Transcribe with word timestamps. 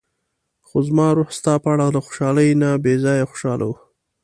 خو 0.67 0.77
زما 0.87 1.07
روح 1.17 1.29
ستا 1.37 1.53
په 1.63 1.69
اړه 1.73 1.87
له 1.95 1.99
خوشحالۍ 2.05 2.49
نه 2.61 2.69
بې 2.83 2.93
ځايه 3.03 3.25
خوشاله 3.31 3.65
و. 3.69 3.73